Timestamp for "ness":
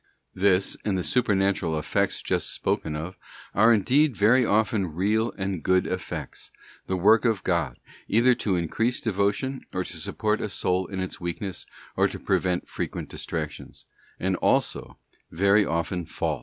11.41-11.67